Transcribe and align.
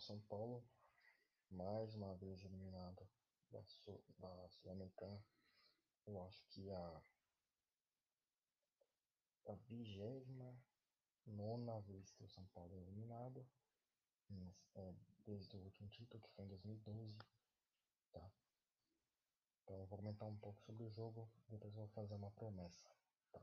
São 0.00 0.20
Paulo, 0.22 0.64
mais 1.50 1.94
uma 1.94 2.14
vez 2.14 2.44
eliminado 2.44 3.08
da 3.50 3.62
Sul-Americana. 3.64 5.22
Eu 6.06 6.22
acho 6.22 6.42
que 6.50 6.70
a, 6.70 7.02
a 9.46 9.52
vigésima 9.68 10.56
nona 11.26 11.80
vez 11.80 12.10
que 12.12 12.24
o 12.24 12.28
São 12.28 12.46
Paulo 12.46 12.74
é 12.74 12.78
eliminado, 12.78 13.46
é, 14.74 14.94
desde 15.24 15.56
o 15.56 15.60
último 15.60 15.88
título, 15.88 16.22
que 16.22 16.30
foi 16.30 16.44
em 16.44 16.48
2012. 16.48 17.18
Tá? 18.12 18.30
Então, 19.62 19.80
eu 19.80 19.86
vou 19.86 19.98
comentar 19.98 20.28
um 20.28 20.38
pouco 20.38 20.62
sobre 20.62 20.84
o 20.84 20.90
jogo, 20.90 21.28
depois 21.48 21.74
eu 21.74 21.80
vou 21.80 21.88
fazer 21.88 22.14
uma 22.14 22.30
promessa. 22.30 22.88
Tá? 23.32 23.42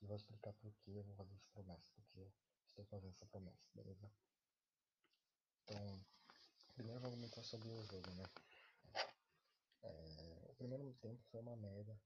E 0.00 0.06
vou 0.06 0.16
explicar 0.16 0.52
por 0.54 0.72
que 0.72 0.90
eu 0.90 1.04
vou 1.04 1.14
fazer 1.14 1.34
essa 1.34 1.48
promessa, 1.52 1.92
porque 1.94 2.32
estou 2.64 2.84
fazendo 2.86 3.12
essa 3.12 3.26
promessa, 3.26 3.68
beleza? 3.74 4.10
Então, 5.70 6.04
primeiro 6.74 6.98
vou 6.98 7.12
comentar 7.12 7.44
sobre 7.44 7.68
o 7.68 7.84
jogo, 7.84 8.10
né? 8.10 8.24
É, 9.84 10.46
o 10.48 10.54
primeiro 10.56 10.92
tempo 10.94 11.22
foi 11.30 11.38
uma 11.38 11.54
merda. 11.54 11.96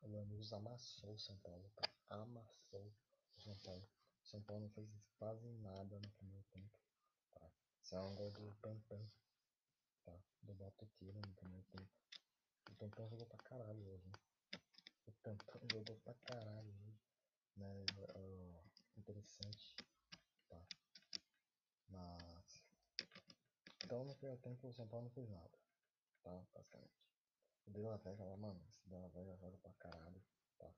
O 0.00 0.08
Lanús 0.08 0.50
amassou 0.54 1.12
o 1.14 1.18
São 1.18 1.36
Paulo? 1.40 1.70
Amassou 2.08 2.90
o 3.36 3.40
São 3.42 3.54
Paulo. 3.58 3.86
O 4.24 4.28
São 4.28 4.42
Paulo 4.44 4.62
não 4.62 4.70
fez 4.70 4.88
quase 5.18 5.46
nada 5.58 5.98
no 5.98 6.10
primeiro 6.12 6.42
tempo, 6.44 6.80
tá? 7.34 7.50
Isso 7.82 7.94
é 7.94 8.00
um 8.00 8.14
gol 8.14 8.30
do 8.30 8.54
Pampan, 8.62 9.06
tá? 10.06 10.18
Do 10.40 10.54
Botoqueiro 10.54 11.20
no 11.20 11.34
primeiro 11.34 11.66
tempo. 11.66 11.90
O 12.70 12.74
Pampan 12.76 13.08
jogou 13.10 13.26
pra 13.26 13.38
caralho 13.44 13.86
hoje? 13.90 14.10
O 15.06 15.12
Pampan 15.22 15.60
jogou 15.70 15.96
pra 15.96 16.14
caralho 16.14 16.70
hoje, 16.70 16.98
né? 17.56 17.84
Uh, 18.16 18.64
interessante, 18.96 19.76
tá? 20.48 20.62
Mas... 21.90 22.39
Então 23.90 24.04
no 24.04 24.14
primeiro 24.14 24.40
tempo 24.40 24.68
o 24.68 24.72
São 24.72 24.86
Paulo 24.86 25.06
não 25.06 25.10
fez 25.10 25.28
nada, 25.28 25.58
tá? 26.22 26.30
Basicamente. 26.54 26.94
O 27.66 27.72
De 27.72 27.82
Vega 28.04 28.24
lá, 28.24 28.36
mano, 28.36 28.64
esse 28.68 28.88
De 28.88 29.08
Vega 29.08 29.36
joga 29.36 29.58
pra 29.58 29.72
caralho, 29.72 30.22
tá? 30.56 30.72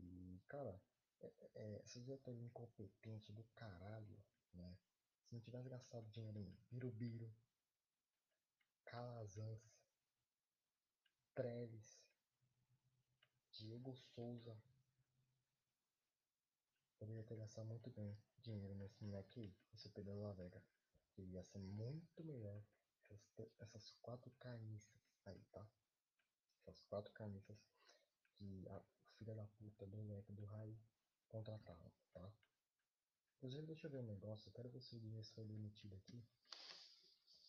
E, 0.00 0.42
cara, 0.48 0.82
é, 1.20 1.32
é, 1.54 1.82
esse 1.84 2.00
diretor 2.00 2.34
incompetente 2.34 3.32
do 3.32 3.44
caralho, 3.54 4.20
né? 4.52 4.76
Se 5.22 5.34
não 5.34 5.40
tivesse 5.40 5.68
gastado 5.68 6.10
dinheiro 6.10 6.40
em 6.40 6.52
Birubiru, 6.68 7.32
Calazans, 8.86 9.62
Treves, 11.32 12.02
Diego 13.52 13.94
Souza, 13.94 14.60
poderia 16.98 17.22
ter 17.22 17.36
gastado 17.36 17.66
muito 17.66 17.88
bem 17.90 18.18
dinheiro 18.38 18.74
nesse 18.74 19.00
moleque 19.04 19.54
esse 19.72 19.88
Pedro 19.90 20.20
La 20.20 20.32
Vega. 20.32 20.60
Ia 21.22 21.44
ser 21.44 21.58
muito 21.58 22.24
melhor 22.24 22.62
essas, 23.08 23.50
essas 23.58 23.90
quatro 24.02 24.30
carniças 24.38 25.00
aí, 25.24 25.42
tá? 25.52 25.66
Essas 26.66 26.80
quatro 26.82 27.12
carniças 27.12 27.58
que 28.36 28.68
a 28.68 28.82
filha 29.18 29.34
da 29.34 29.46
puta 29.46 29.86
do 29.86 29.98
moleque 29.98 30.32
do 30.32 30.44
Rai 30.44 30.76
contrataram, 31.28 31.92
tá? 32.12 32.32
Inclusive, 33.36 33.66
deixa 33.66 33.86
eu 33.86 33.90
ver 33.90 33.98
um 33.98 34.06
negócio, 34.06 34.48
eu 34.48 34.52
quero 34.52 34.68
ver 34.68 34.80
se 34.80 34.96
o 34.96 35.24
foi 35.34 35.44
demitido 35.44 35.94
aqui. 35.94 36.22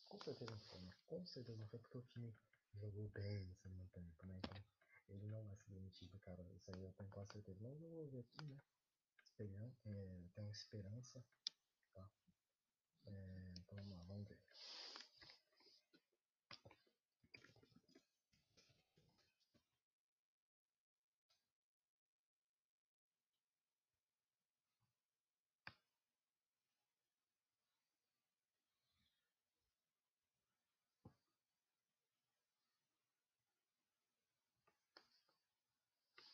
Com 0.07 0.19
certeza 0.21 0.51
não 0.51 0.59
foi, 0.59 0.79
né? 0.81 0.93
Com 1.07 1.25
certeza 1.25 1.57
não 1.59 1.67
foi 1.67 1.79
porque 1.79 1.97
o 1.97 2.01
time 2.01 2.35
jogou 2.75 3.09
bem 3.09 3.53
segundo 3.55 3.87
tempo, 3.89 4.25
né? 4.25 4.37
Então, 4.37 4.63
ele 5.09 5.27
não 5.27 5.43
vai 5.43 5.57
ser 5.57 5.71
demitido, 5.71 6.17
cara. 6.19 6.43
Isso 6.55 6.71
aí 6.71 6.81
eu 6.81 6.93
tenho 6.93 7.09
quase 7.09 7.31
certeza. 7.31 7.59
Mas 7.61 7.81
eu 7.81 7.89
vou 7.89 8.07
ver 8.07 8.19
aqui, 8.19 8.43
né? 8.43 8.61
Esperan 9.23 9.71
é, 9.85 10.23
tenho 10.33 10.49
esperança, 10.51 11.23
vamos 14.11 14.27
ver. 14.27 14.37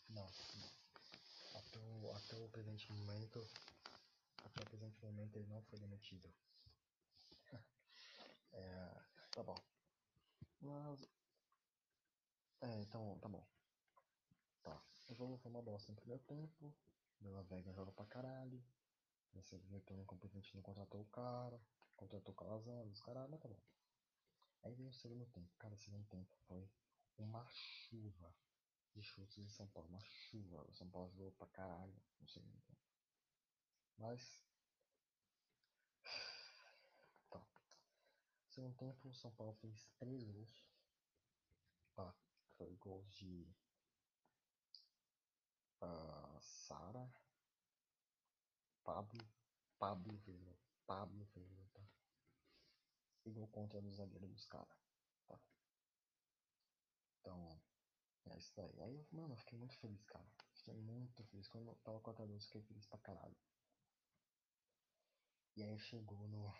Não, 0.10 0.28
não. 0.56 0.70
Até 1.56 1.80
o, 1.80 2.12
até 2.16 2.36
o 2.38 2.50
presente 2.50 2.92
momento, 2.92 3.48
até 4.44 4.62
o 4.64 4.66
presente 4.68 5.04
momento 5.06 5.38
ele 5.38 5.48
não 5.48 5.62
foi 5.64 5.80
demitido. 5.80 6.30
É, 8.58 9.02
tá 9.32 9.44
bom. 9.44 9.56
Mas, 10.62 11.08
é, 12.62 12.80
então, 12.82 13.18
tá 13.20 13.30
bom. 13.30 13.46
Tá, 14.64 14.82
o 15.10 15.16
jogo 15.16 15.38
foi 15.38 15.52
uma 15.52 15.62
bosta 15.62 15.92
no 15.92 15.96
primeiro 15.98 16.24
tempo, 16.24 16.74
Bela 17.20 17.44
Vega 17.44 17.72
joga 17.74 17.92
pra 17.92 18.06
caralho, 18.06 18.64
esse 19.36 19.58
diretor 19.60 19.98
incompetente 19.98 20.56
não 20.56 20.62
contratou 20.62 21.02
o 21.02 21.06
cara, 21.06 21.62
contratou 21.96 22.34
o 22.34 22.38
Calazans, 22.38 22.92
os 22.92 23.02
caras, 23.02 23.30
mas 23.30 23.40
tá 23.40 23.48
bom. 23.48 23.62
Aí 24.64 24.74
vem 24.74 24.88
o 24.88 24.94
segundo 24.94 25.26
tempo, 25.28 25.56
cara, 25.58 25.74
o 25.74 25.78
segundo 25.78 26.06
tempo 26.08 26.36
foi 26.48 26.70
uma 27.18 27.46
chuva 27.50 28.34
de 28.98 29.04
chutes 29.04 29.38
em 29.38 29.50
São 29.50 29.68
Paulo. 29.68 29.90
Uma 29.90 30.00
chuva. 30.00 30.64
O 30.68 30.74
São 30.74 30.90
Paulo 30.90 31.12
jogou 31.12 31.32
pra 31.34 31.48
caralho 31.48 31.96
no 32.20 32.28
segundo 32.28 32.60
tempo. 32.62 32.82
Mas. 33.98 34.42
Tá. 37.30 37.40
No 37.40 38.47
segundo 38.58 38.76
tempo, 38.76 39.08
o 39.08 39.14
São 39.14 39.30
Paulo 39.34 39.54
fez 39.62 39.88
três 40.00 40.24
gols. 40.24 40.66
Tá. 41.94 42.12
Foi 42.58 42.76
gols 42.78 43.08
de. 43.14 43.48
Uh, 45.80 46.42
Sara. 46.42 47.08
Pablo. 48.84 49.24
Pablo 49.78 50.18
fez 50.22 50.42
Pablo 50.88 51.24
fez 51.28 51.70
tá? 51.72 51.82
E 53.26 53.32
gol 53.32 53.48
contra 53.50 53.80
do 53.80 53.94
zagueiro 53.94 54.28
dos 54.28 54.46
caras. 54.46 54.76
Tá. 55.28 55.40
Então. 57.20 57.62
É 58.26 58.38
isso 58.40 58.52
daí. 58.56 58.82
Aí, 58.82 59.08
mano, 59.12 59.36
eu 59.36 59.38
fiquei 59.38 59.58
muito 59.58 59.78
feliz, 59.78 60.04
cara. 60.06 60.28
Fiquei 60.56 60.74
muito 60.74 61.24
feliz. 61.26 61.48
Quando 61.48 61.68
eu 61.68 61.76
tava 61.76 62.02
4x2, 62.02 62.34
eu 62.34 62.40
fiquei 62.40 62.62
feliz 62.64 62.88
pra 62.88 62.98
caralho. 62.98 63.38
E 65.56 65.64
aí 65.64 65.78
chegou 65.78 66.28
no. 66.28 66.52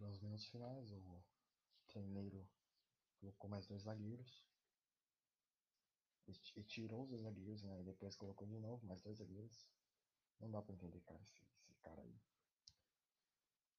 Nos 0.00 0.20
minutos 0.20 0.46
finais, 0.46 0.92
o 0.92 1.24
treineiro 1.88 2.48
colocou 3.20 3.50
mais 3.50 3.66
dois 3.66 3.82
zagueiros. 3.82 4.46
E 6.56 6.62
tirou 6.62 7.02
os 7.02 7.08
dois 7.08 7.22
zagueiros, 7.22 7.62
né? 7.62 7.80
E 7.80 7.84
depois 7.84 8.14
colocou 8.14 8.46
de 8.46 8.58
novo 8.58 8.86
mais 8.86 9.02
dois 9.02 9.18
zagueiros. 9.18 9.66
Não 10.38 10.50
dá 10.50 10.62
pra 10.62 10.74
entender, 10.74 11.00
cara, 11.00 11.20
esse, 11.22 11.44
esse 11.68 11.80
cara 11.80 12.00
aí. 12.00 12.20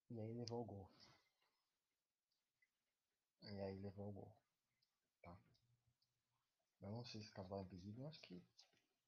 E 0.10 0.20
aí 0.20 0.34
levou 0.34 0.62
o 0.64 0.66
gol. 0.66 0.92
E 3.44 3.62
aí 3.62 3.78
levou 3.80 4.10
o 4.10 4.14
gol. 4.14 4.36
Tá? 5.22 5.38
Eu 6.82 6.92
não 6.92 7.06
sei 7.06 7.22
se 7.22 7.32
vai 7.34 7.62
impedido, 7.62 8.02
eu 8.02 8.08
acho 8.08 8.22
que 8.22 8.44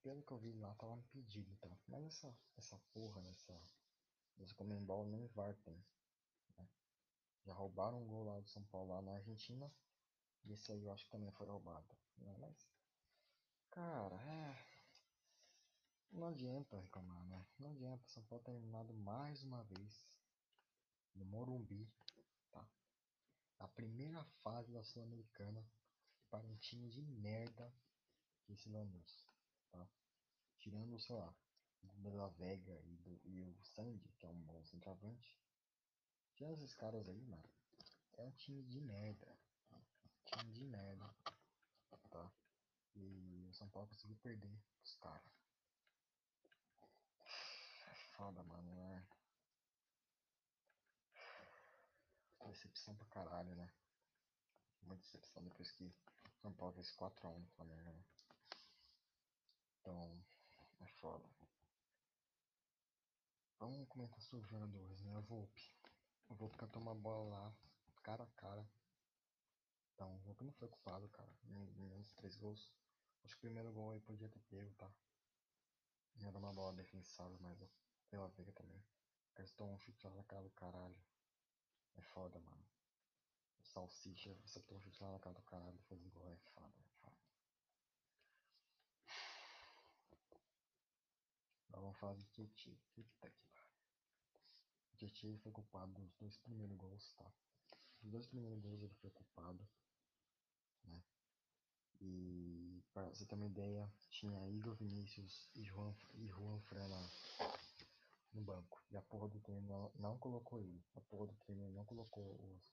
pelo 0.02 0.22
que 0.22 0.32
eu 0.32 0.38
vi 0.38 0.52
lá 0.52 0.74
tava 0.74 0.96
impedido, 0.96 1.56
tá? 1.58 1.70
Mas 1.86 2.04
essa, 2.04 2.36
essa 2.56 2.78
porra, 2.92 3.22
essa, 3.28 3.60
essa 4.38 4.54
Comembol 4.54 5.06
nem 5.06 5.26
VAR 5.28 5.54
tem. 5.58 5.84
Já 7.44 7.52
roubaram 7.54 8.02
um 8.02 8.06
gol 8.06 8.24
lá 8.24 8.40
do 8.40 8.48
São 8.48 8.62
Paulo 8.64 8.92
lá 8.92 9.02
na 9.02 9.12
Argentina. 9.14 9.72
E 10.44 10.52
esse 10.52 10.72
aí 10.72 10.84
eu 10.84 10.92
acho 10.92 11.04
que 11.04 11.10
também 11.10 11.30
foi 11.32 11.46
roubado. 11.46 11.96
Né? 12.18 12.36
Mas, 12.38 12.68
cara, 13.70 14.16
é. 14.22 14.72
Não 16.10 16.26
adianta 16.28 16.78
reclamar, 16.78 17.24
né? 17.26 17.46
Não 17.58 17.70
adianta. 17.70 18.06
São 18.08 18.22
Paulo 18.24 18.44
ter 18.44 18.52
eliminado 18.52 18.92
mais 18.94 19.42
uma 19.42 19.64
vez 19.64 20.06
no 21.14 21.24
Morumbi, 21.24 21.90
tá? 22.50 22.68
A 23.58 23.68
primeira 23.68 24.22
fase 24.42 24.72
da 24.72 24.82
Sul-Americana 24.82 25.66
para 26.30 26.46
um 26.46 26.56
time 26.56 26.88
de 26.90 27.02
merda 27.02 27.72
que 28.42 28.52
esse 28.52 28.68
Lanús, 28.68 29.26
tá? 29.70 29.88
Tirando, 30.58 30.98
sei 30.98 31.16
lá, 31.16 31.34
o 31.82 31.88
Bela 32.00 32.28
Vega 32.30 32.80
e, 32.84 32.96
do, 32.98 33.20
e 33.24 33.42
o 33.42 33.62
Sandy, 33.62 34.12
que 34.18 34.26
é 34.26 34.28
um 34.28 34.40
bom 34.42 34.64
centroavante. 34.64 35.41
Tirando 36.42 36.58
esses 36.58 36.74
caras 36.74 37.08
aí, 37.08 37.22
mano, 37.22 37.48
é 38.14 38.22
um 38.24 38.32
time 38.32 38.64
de 38.64 38.80
merda. 38.80 39.28
Time 40.24 40.50
de 40.50 40.64
merda, 40.64 41.08
tá? 42.10 42.32
E 42.96 43.46
o 43.48 43.54
São 43.54 43.68
Paulo 43.68 43.86
conseguiu 43.86 44.16
perder 44.16 44.52
os 44.82 44.96
caras. 44.96 45.32
É 47.86 47.94
foda, 48.16 48.42
mano, 48.42 48.74
né? 48.74 49.06
Decepção 52.44 52.96
pra 52.96 53.06
caralho, 53.06 53.54
né? 53.54 53.72
Uma 54.82 54.96
decepção 54.96 55.44
depois 55.44 55.70
que 55.70 55.94
São 56.40 56.52
Paulo 56.54 56.74
fez 56.74 56.90
4x1 56.96 57.38
no 57.38 57.46
Flamengo, 57.50 57.92
né? 57.92 58.04
Então, 59.80 60.24
é 60.80 60.86
foda. 60.88 61.24
Vamos 63.60 63.88
comentar 63.88 64.20
sobre 64.22 64.44
os 64.44 64.50
jogadores, 64.50 65.00
né? 65.02 65.20
Volpe. 65.20 65.81
O 66.28 66.34
Volta 66.34 66.66
toma 66.66 66.92
a 66.92 66.94
bola 66.94 67.28
lá, 67.28 67.56
cara 68.02 68.24
a 68.24 68.26
cara. 68.26 68.68
Então, 69.94 70.14
o 70.16 70.18
Volta 70.20 70.44
não 70.44 70.52
foi 70.52 70.68
culpado, 70.68 71.08
cara. 71.08 71.30
Dos 71.44 72.12
três 72.14 72.36
gols. 72.36 72.72
Acho 73.24 73.34
que 73.34 73.40
o 73.40 73.48
primeiro 73.48 73.72
gol 73.72 73.90
aí 73.90 74.00
podia 74.00 74.28
ter 74.28 74.40
pego, 74.40 74.72
tá? 74.74 74.90
Dar 76.16 76.36
uma 76.36 76.52
bola 76.52 76.72
defensável, 76.74 77.38
mas 77.40 77.58
pela 78.10 78.28
Veiga 78.28 78.52
também. 78.52 78.82
Tomam 79.56 79.74
um 79.74 79.78
chute 79.78 80.06
lá 80.06 80.14
na 80.14 80.24
cara 80.24 80.42
do 80.42 80.50
caralho. 80.50 80.96
É 81.96 82.02
foda, 82.02 82.38
mano. 82.40 82.64
O 83.60 83.64
Salsicha, 83.64 84.34
você 84.44 84.60
toma 84.60 84.78
um 84.78 84.82
chute 84.82 85.02
lá 85.02 85.12
na 85.12 85.18
cara 85.20 85.34
do 85.34 85.42
caralho 85.42 85.76
e 85.76 85.82
faz 85.82 86.02
gol. 86.08 86.32
É 86.32 86.36
foda, 86.36 86.74
é 86.80 86.88
foda. 87.00 87.16
Agora 91.68 91.82
vamos 91.82 91.98
falar 91.98 92.14
de 92.14 92.24
Tietchan. 92.26 92.76
Puta 92.94 93.08
que 93.08 93.16
pariu. 93.18 93.71
Tietchan 95.02 95.36
foi 95.38 95.50
culpado 95.50 95.92
dos 95.92 96.14
dois 96.14 96.36
primeiros 96.38 96.76
gols, 96.76 97.12
tá? 97.14 97.32
Os 98.04 98.10
dois 98.10 98.26
primeiros 98.26 98.60
gols 98.60 98.82
ele 98.82 98.94
foi 98.94 99.10
culpado. 99.10 99.68
Né? 100.84 101.02
E 102.00 102.84
pra 102.92 103.08
você 103.08 103.26
ter 103.26 103.34
uma 103.34 103.46
ideia, 103.46 103.92
tinha 104.10 104.48
Igor 104.48 104.74
Vinícius 104.76 105.50
e 105.56 105.64
Juan, 105.64 105.94
e 106.14 106.28
Juan 106.28 106.60
Fran 106.60 106.88
no 108.32 108.42
banco. 108.42 108.80
E 108.92 108.96
a 108.96 109.02
porra 109.02 109.28
do 109.28 109.40
treino 109.40 109.92
não, 109.96 110.18
colocou 110.18 110.60
ele. 110.60 110.84
A 110.94 111.00
porra 111.00 111.26
do 111.26 111.34
treino 111.38 111.68
não 111.72 111.84
colocou 111.84 112.24
os, 112.24 112.72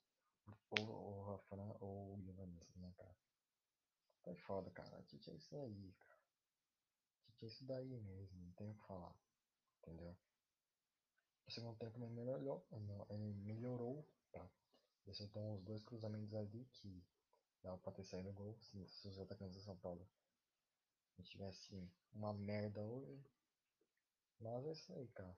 ou 0.70 1.20
o 1.20 1.24
Rafran 1.32 1.76
ou 1.80 2.16
o 2.16 2.22
Giovannis, 2.22 2.76
né, 2.76 2.94
cara? 2.96 3.18
Tá 4.24 4.36
foda, 4.36 4.70
cara. 4.72 5.02
Tite 5.04 5.32
é 5.32 5.36
isso 5.36 5.56
aí, 5.58 5.94
cara. 5.94 6.22
Tite 7.24 7.46
é 7.46 7.48
isso 7.48 7.66
daí 7.66 8.00
mesmo, 8.02 8.40
não 8.40 8.52
tem 8.52 8.70
o 8.70 8.76
que 8.76 8.86
falar. 8.86 9.16
Entendeu? 9.82 10.16
O 11.50 11.52
segundo 11.52 11.76
tempo 11.80 11.98
ele 11.98 12.06
melhorou, 12.10 12.64
ele 13.10 13.34
melhorou, 13.34 14.08
tá? 14.32 14.48
Ele 15.02 15.12
acertou 15.12 15.42
uns 15.42 15.64
dois 15.64 15.84
cruzamentos 15.84 16.32
ali 16.36 16.64
que 16.74 17.04
dava 17.64 17.76
pra 17.80 17.92
ter 17.92 18.04
saído 18.04 18.30
o 18.30 18.34
gol 18.34 18.56
se, 18.60 18.88
se 18.88 19.08
os 19.08 19.18
atacantes 19.18 19.56
do 19.56 19.64
São 19.64 19.76
Paulo 19.78 20.08
não 21.18 21.26
tivessem 21.26 21.92
uma 22.14 22.34
merda 22.34 22.86
hoje. 22.86 23.28
Mas 24.40 24.64
é 24.64 24.72
isso 24.74 24.94
aí, 24.94 25.08
cara. 25.08 25.36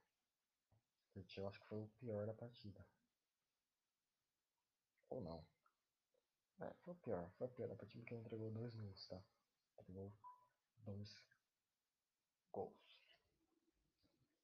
Eu 1.37 1.47
acho 1.47 1.61
que 1.61 1.67
foi 1.67 1.79
o 1.79 1.87
pior 1.97 2.25
da 2.25 2.33
partida. 2.33 2.85
Ou 5.09 5.21
não. 5.21 5.45
É, 6.59 6.73
foi 6.81 6.93
o 6.93 6.97
pior. 6.97 7.31
Foi 7.37 7.47
o 7.47 7.51
pior 7.51 7.69
da 7.69 7.75
partida 7.77 8.03
porque 8.03 8.15
entregou 8.15 8.51
dois 8.51 8.75
gols, 8.75 9.07
tá? 9.07 9.23
Entregou 9.79 10.11
dois 10.83 11.15
gols. 12.51 12.90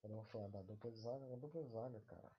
Podemos 0.07 0.29
falar 0.29 0.47
da 0.47 0.61
dupla 0.61 0.89
zaga, 0.91 1.33
a 1.33 1.35
dupla 1.35 1.63
zaga, 1.65 1.99
cara. 2.07 2.31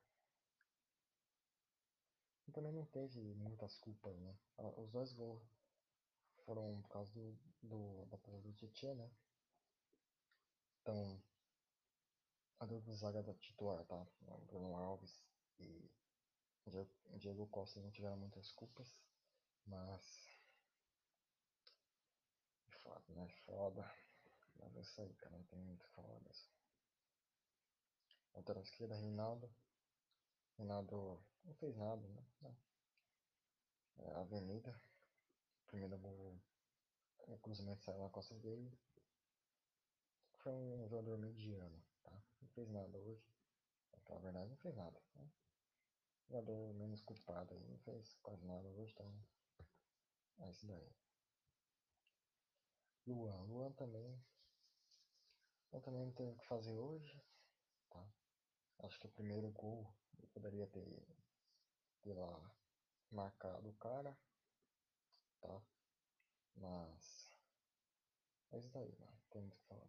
E 2.46 2.50
também 2.50 2.72
não 2.72 2.86
teve 2.86 3.20
muitas 3.34 3.76
culpas, 3.76 4.16
né? 4.20 4.34
Os 4.78 4.90
dois 4.90 5.12
gols 5.12 5.42
foram 6.46 6.80
por 6.80 6.88
causa 6.88 7.12
do, 7.12 7.38
do 7.62 8.06
da 8.06 8.16
presa 8.16 8.40
do 8.40 8.54
Tietchan, 8.54 8.94
né? 8.94 9.10
Então, 10.80 11.22
a 12.58 12.64
dupla 12.64 12.94
zaga 12.94 13.22
da 13.22 13.34
titular, 13.34 13.84
tá? 13.84 14.06
Bruno 14.46 14.74
Alves 14.74 15.22
e 15.58 15.90
Diego 17.18 17.46
Costa 17.48 17.82
não 17.82 17.90
tiveram 17.90 18.16
muitas 18.16 18.50
culpas, 18.50 18.96
mas. 19.66 20.26
É 22.66 22.78
foda, 22.78 23.14
né? 23.14 23.28
Foda. 23.44 23.94
Mas 24.58 24.74
é 24.74 24.80
isso 24.80 25.02
aí, 25.02 25.12
cara. 25.16 25.36
Não 25.36 25.44
tem 25.44 25.58
muito 25.58 25.82
o 25.82 25.86
que 25.86 25.94
falar 25.94 26.18
disso. 26.20 26.57
Lateral 28.34 28.62
esquerda, 28.62 28.94
Reinaldo. 28.96 29.50
Reinaldo 30.56 31.22
não 31.44 31.54
fez 31.54 31.76
nada, 31.76 32.06
né? 32.08 32.56
É, 33.98 34.14
Avenida. 34.14 34.80
Primeiro 35.66 35.98
gol. 35.98 36.40
O 37.26 37.38
cruzamento 37.38 37.82
saiu 37.82 37.98
na 37.98 38.08
costa 38.08 38.34
dele. 38.36 38.72
Foi 40.38 40.52
um 40.52 40.88
jogador 40.88 41.18
mediano, 41.18 41.82
tá? 42.02 42.12
Não 42.40 42.48
fez 42.48 42.68
nada 42.70 42.98
hoje. 42.98 43.26
Na 44.08 44.18
verdade, 44.18 44.48
não 44.50 44.56
fez 44.56 44.74
nada. 44.74 45.02
Né? 45.16 45.30
Jogador 46.28 46.74
menos 46.74 47.02
culpado 47.02 47.52
aí. 47.52 47.66
Não 47.68 47.78
fez 47.78 48.14
quase 48.22 48.44
nada 48.46 48.66
hoje, 48.68 48.92
então. 48.92 49.12
É 50.40 50.50
isso 50.50 50.66
daí. 50.66 50.92
Luan. 53.06 53.42
Luan 53.42 53.72
também. 53.72 54.22
Eu 55.72 55.80
também 55.82 56.04
não 56.04 56.12
tenho 56.12 56.32
o 56.32 56.36
que 56.36 56.46
fazer 56.46 56.78
hoje. 56.78 57.20
Acho 58.80 58.98
que 58.98 59.06
o 59.06 59.10
primeiro 59.10 59.50
gol 59.50 59.92
eu 60.22 60.28
poderia 60.28 60.66
ter, 60.68 61.06
ter 62.02 62.14
lá 62.14 62.54
marcado 63.10 63.68
o 63.68 63.74
cara. 63.74 64.16
Tá? 65.40 65.62
Mas. 66.56 67.28
É 68.50 68.58
isso 68.58 68.70
daí, 68.70 68.94
mano. 68.98 69.18
Tem 69.30 69.42
muito 69.42 69.56
que 69.56 69.66
falar. 69.66 69.88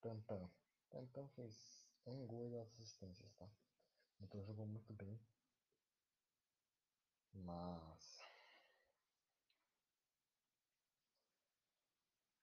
Tantan. 0.00 0.50
Tantan 0.90 1.28
fez 1.28 1.88
um 2.06 2.26
gol 2.26 2.46
e 2.46 2.50
duas 2.50 2.68
assistências, 2.68 3.32
tá? 3.34 3.48
Então 4.20 4.42
jogou 4.44 4.66
muito 4.66 4.92
bem. 4.92 5.20
Mas. 7.32 8.22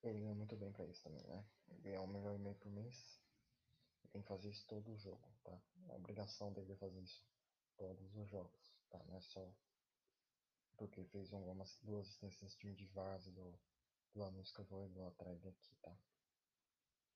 Ele 0.02 0.20
ganha 0.20 0.36
muito 0.36 0.56
bem 0.56 0.72
pra 0.72 0.86
isso 0.86 1.04
também, 1.04 1.26
né? 1.28 1.46
Ganhar 1.82 2.02
um 2.02 2.08
milhão 2.08 2.36
e 2.36 2.40
meio 2.40 2.56
por 2.56 2.72
mês. 2.72 3.20
Tem 4.12 4.22
que 4.22 4.28
fazer 4.28 4.50
isso 4.50 4.66
todo 4.68 4.92
o 4.92 4.98
jogo, 4.98 5.28
tá? 5.44 5.62
É 5.90 5.96
obrigação 5.96 6.52
dele 6.52 6.76
fazer 6.76 7.00
isso 7.02 7.24
todos 7.78 8.16
os 8.16 8.28
jogos, 8.28 8.74
tá? 8.90 9.00
Não 9.06 9.16
é 9.16 9.22
só 9.22 9.48
porque 10.78 11.04
fez 11.06 11.34
algumas 11.34 11.78
duas 11.82 12.08
assistências 12.08 12.56
de 12.58 12.86
vaso 12.88 13.32
do, 13.32 13.60
do 14.14 14.24
anúncio 14.24 14.56
que 14.56 14.62
eu 14.62 14.66
vou, 14.66 14.88
vou 14.90 15.08
atrás 15.08 15.42
daqui, 15.42 15.76
tá? 15.82 15.96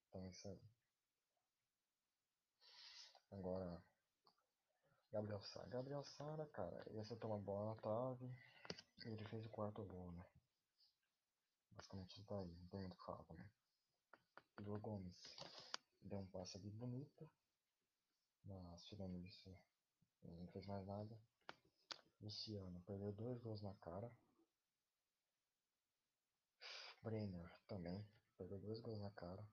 Então 0.10 0.28
isso 0.28 0.48
aí. 0.48 0.62
Agora, 3.31 3.81
Gabriel 5.12 5.42
Sara. 5.42 5.68
Gabriel 5.69 6.04
Sara, 6.04 6.46
cara, 6.48 6.84
ele 6.88 7.00
acertou 7.00 7.31
uma 7.31 7.39
bola 7.39 7.74
na 7.74 7.81
trave 7.81 8.25
e 9.06 9.10
ele 9.10 9.25
fez 9.25 9.46
o 9.46 9.50
quarto 9.50 9.84
gol, 9.84 10.12
né? 10.12 10.25
Basicamente 11.72 12.19
isso 12.19 12.25
daí, 12.28 12.51
não 12.54 12.68
tem 12.68 12.80
muito 12.80 12.94
o 12.94 12.98
que 12.98 13.06
falar 13.06 13.24
também. 13.24 13.50
Igor 14.60 14.80
Gomes 14.80 15.36
deu 16.03 16.19
um 16.19 16.27
passe 16.27 16.57
ali 16.57 16.69
bonito, 16.69 17.29
mas 18.45 18.83
tirando 18.85 19.17
isso, 19.17 19.50
não 20.23 20.47
fez 20.47 20.65
mais 20.65 20.85
nada. 20.85 21.17
Luciano 22.19 22.81
perdeu 22.81 23.12
dois 23.12 23.39
gols 23.39 23.62
na 23.62 23.74
cara. 23.75 24.12
Brenner 27.01 27.51
também 27.67 28.05
perdeu 28.38 28.60
dois 28.60 28.79
gols 28.79 29.00
na 29.00 29.12
cara. 29.12 29.45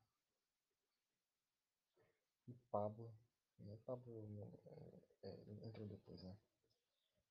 E 2.46 2.54
Pablo, 2.70 3.12
né? 3.58 3.76
Pablo 3.84 4.24
é, 5.22 5.66
entrou 5.66 5.86
depois, 5.86 6.22
né? 6.22 6.36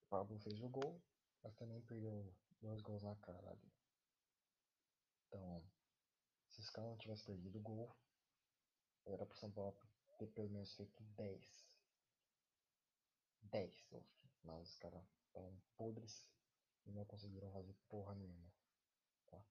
Pablo 0.09 0.37
fez 0.39 0.61
o 0.61 0.69
gol, 0.69 1.01
mas 1.43 1.53
também 1.55 1.81
perdeu 1.81 2.33
dois 2.61 2.81
gols 2.81 3.03
na 3.03 3.15
cara 3.17 3.49
ali. 3.49 3.73
Então, 5.27 5.63
se 6.49 6.59
os 6.59 6.69
caras 6.69 6.89
não 6.89 6.97
tivessem 6.97 7.25
perdido 7.25 7.59
o 7.59 7.61
gol, 7.61 7.95
era 9.05 9.25
pro 9.25 9.37
São 9.37 9.51
Paulo 9.51 9.75
ter 10.17 10.27
pelo 10.27 10.49
menos 10.49 10.73
feito 10.75 11.01
10. 11.15 11.69
10, 13.43 13.87
mas 14.43 14.69
os 14.69 14.77
caras 14.77 15.03
estão 15.25 15.59
podres 15.75 16.25
e 16.85 16.91
não 16.91 17.05
conseguiram 17.05 17.51
fazer 17.51 17.73
porra 17.87 18.13
nenhuma. 18.15 18.51
Tá? 19.27 19.43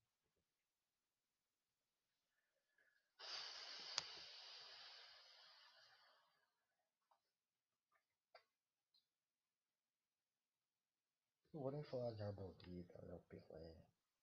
Não 11.53 11.63
vou 11.63 11.73
nem 11.73 11.83
falar 11.83 12.13
de 12.13 12.23
Arboleda, 12.23 12.95
Léo 13.03 13.21
Pelé. 13.23 13.75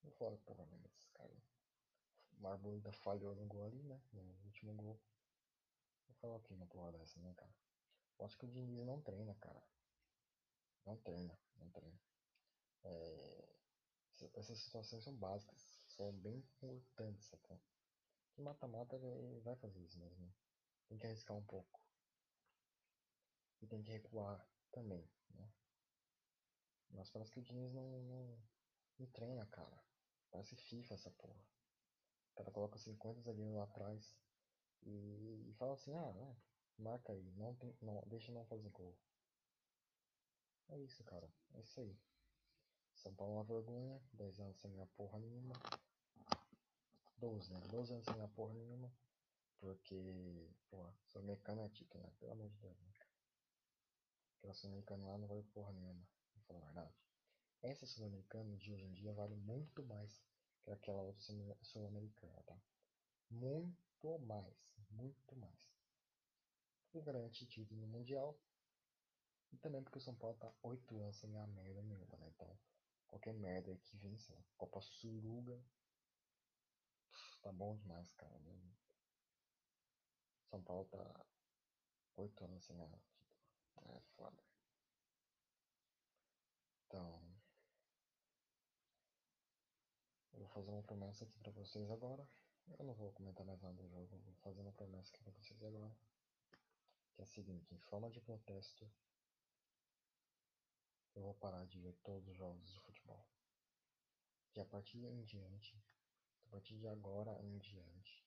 Não 0.04 0.10
vou 0.10 0.12
falar 0.12 0.38
porra 0.38 0.66
nenhuma 0.66 0.88
desses 0.88 1.10
caras. 1.10 1.56
O 2.40 2.48
Arboleda 2.48 2.92
falhou 2.92 3.36
no 3.36 3.46
gol 3.48 3.66
ali, 3.66 3.82
né? 3.84 4.00
No 4.14 4.22
último 4.46 4.74
gol. 4.74 5.00
Vou 6.08 6.16
falar 6.16 6.36
o 6.38 6.42
que 6.42 6.54
uma 6.54 6.68
porra 6.68 6.92
dessa, 6.92 7.20
né, 7.20 7.34
cara? 7.34 7.54
Eu 8.20 8.26
acho 8.26 8.38
que 8.38 8.46
o 8.46 8.50
Diniz 8.50 8.86
não 8.86 9.02
treina, 9.02 9.36
cara. 9.36 9.62
Não 10.86 10.98
treina, 10.98 11.38
não 11.58 11.70
treina. 11.72 12.00
É... 12.84 13.56
Essas 14.34 14.60
situações 14.60 15.04
são 15.04 15.14
básicas, 15.16 15.82
são 15.88 16.14
bem 16.14 16.38
importantes 16.38 17.34
até. 17.34 17.60
Que 18.32 18.42
mata-mata 18.42 18.96
ele 18.96 19.42
vai 19.42 19.56
fazer 19.56 19.82
isso 19.82 20.00
mesmo. 20.00 20.34
Tem 20.88 20.98
que 20.98 21.06
arriscar 21.06 21.36
um 21.36 21.46
pouco. 21.46 21.82
E 23.62 23.68
tem 23.68 23.82
que 23.82 23.92
recuar 23.92 24.46
também, 24.72 25.10
né? 25.32 25.52
Mas 26.90 27.10
parece 27.10 27.32
que 27.32 27.40
o 27.40 27.42
Diniz 27.42 27.74
não, 27.74 28.04
não, 28.04 28.40
não 29.00 29.08
treina, 29.08 29.46
cara. 29.48 29.84
Parece 30.32 30.56
FIFA 30.56 30.94
essa 30.94 31.12
porra. 31.12 31.42
O 32.32 32.36
cara 32.36 32.52
coloca 32.52 32.78
50 32.78 33.22
zagueiros 33.22 33.56
lá 33.56 33.64
atrás 33.64 34.16
e, 34.86 35.50
e 35.50 35.54
fala 35.54 35.74
assim, 35.74 35.94
ah, 35.94 36.14
né? 36.14 36.36
Marca 36.78 37.14
aí, 37.14 37.32
não 37.38 37.56
tem, 37.56 37.76
não, 37.82 38.02
deixa 38.08 38.32
não 38.32 38.46
fazer 38.46 38.70
gol. 38.70 38.96
É 40.70 40.78
isso, 40.80 41.04
cara. 41.04 41.30
É 41.54 41.62
isso 41.62 41.80
aí. 41.80 41.98
São 42.96 43.14
Paulo 43.14 43.34
é 43.34 43.38
uma 43.38 43.44
vergonha. 43.44 44.02
10 44.14 44.40
anos 44.40 44.58
sem 44.60 44.72
ganhar 44.72 44.88
porra 44.88 45.20
nenhuma. 45.20 45.54
12, 47.18 47.54
né? 47.54 47.60
12 47.70 47.94
anos 47.94 48.06
sem 48.06 48.14
ganhar 48.14 48.28
porra 48.30 48.54
nenhuma. 48.54 48.92
Porque, 49.60 50.50
pô, 50.70 50.92
Sul-Americano 51.06 51.62
é 51.62 51.70
título, 51.70 52.04
né? 52.04 52.12
Pelo 52.20 52.32
amor 52.32 52.50
de 52.50 52.58
Deus, 52.58 52.78
né? 52.80 52.90
Aquela 54.38 54.54
Sul-Americana 54.54 55.06
lá 55.06 55.18
não 55.18 55.28
vale 55.28 55.44
porra 55.44 55.72
nenhuma. 55.72 56.06
Vou 56.34 56.44
falar 56.44 56.60
a 56.60 56.66
verdade. 56.66 56.96
Essa 57.62 57.86
Sul-Americana 57.86 58.56
de 58.58 58.72
hoje 58.72 58.86
em 58.86 58.94
dia 58.94 59.14
vale 59.14 59.36
muito 59.36 59.84
mais 59.86 60.22
que 60.62 60.72
aquela 60.72 61.02
outra 61.02 61.22
Sul-Americana, 61.62 62.44
tá? 62.44 62.60
Muito 63.30 64.20
mais. 64.20 64.75
Muito 64.96 65.36
mais. 65.36 65.60
E 66.94 67.02
garante 67.02 67.46
título 67.46 67.82
no 67.82 67.88
Mundial. 67.88 68.40
E 69.52 69.58
também 69.58 69.84
porque 69.84 69.98
o 69.98 70.02
São 70.02 70.16
Paulo 70.16 70.38
tá 70.38 70.52
8 70.64 70.98
anos 70.98 71.18
sem 71.18 71.32
ganhar 71.32 71.48
merda 71.48 71.82
nenhuma, 71.84 72.18
né? 72.18 72.30
Então, 72.30 72.58
qualquer 73.08 73.34
merda 73.34 73.76
que 73.84 73.98
lá, 74.30 74.42
Copa 74.58 74.82
Suruga. 74.82 75.62
Tá 77.42 77.52
bom 77.52 77.76
demais, 77.76 78.10
cara. 78.14 78.40
Né? 78.40 78.74
São 80.50 80.64
Paulo 80.64 80.86
tá 80.86 81.26
8 82.16 82.44
anos 82.46 82.64
sem 82.64 82.78
ganhar. 82.78 83.02
É 83.76 84.02
foda. 84.16 84.42
Então, 86.88 87.22
eu 90.34 90.40
vou 90.40 90.48
fazer 90.50 90.72
uma 90.72 90.84
promessa 90.84 91.26
aqui 91.26 91.38
pra 91.40 91.52
vocês 91.52 91.92
agora. 91.92 92.26
Eu 92.68 92.86
não 92.86 92.94
vou 92.94 93.12
comentar 93.14 93.46
mais 93.46 93.62
nada 93.62 93.76
do 93.76 93.88
jogo, 93.88 94.18
vou 94.18 94.36
fazer 94.36 94.62
uma 94.62 94.74
promessa 94.74 95.10
aqui 95.10 95.24
pra 95.24 95.32
vocês 95.34 95.64
agora. 95.64 95.96
Que 97.14 97.22
é 97.22 97.24
a 97.24 97.28
seguinte, 97.28 97.74
em 97.74 97.80
forma 97.80 98.10
de 98.10 98.20
protesto, 98.20 98.92
eu 101.16 101.22
vou 101.22 101.34
parar 101.36 101.66
de 101.66 101.80
ver 101.80 101.94
todos 102.04 102.28
os 102.28 102.36
jogos 102.36 102.70
de 102.72 102.80
futebol. 102.82 103.26
Que 104.52 104.60
a 104.60 104.66
partir 104.66 105.04
em 105.06 105.24
diante, 105.24 105.82
a 106.48 106.50
partir 106.50 106.78
de 106.78 106.88
agora 106.88 107.42
em 107.42 107.58
diante, 107.60 108.26